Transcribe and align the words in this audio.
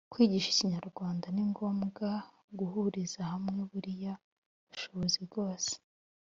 kwigisha 0.13 0.49
ikinyarwanda 0.51 1.25
ni 1.35 1.43
ngombwa 1.51 2.09
guhuriza 2.57 3.21
hamwe 3.31 3.59
buriya 3.71 4.13
bushobozi 4.69 5.17
bwose 5.27 5.71